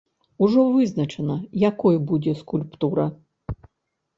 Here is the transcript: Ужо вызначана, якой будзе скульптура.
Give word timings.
Ужо 0.45 0.61
вызначана, 0.75 1.35
якой 1.69 1.95
будзе 2.13 2.33
скульптура. 2.41 3.05